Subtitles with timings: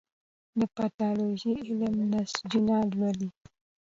[0.59, 3.29] د پیتالوژي علم د نسجونه لولي.